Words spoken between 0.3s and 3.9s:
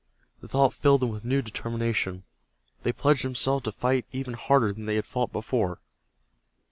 The thought filled them with new determination. They pledged themselves to